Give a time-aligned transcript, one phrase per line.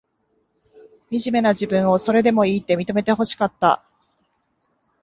[1.11, 3.83] みじめな自分を、それでもいいって、認めてほしかった。